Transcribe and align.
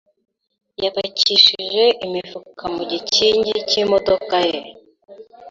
yapakishije 0.83 1.83
imifuka 2.05 2.63
mu 2.75 2.83
gikingi 2.91 3.53
cy’imodoka 3.69 4.35
ye. 4.49 4.59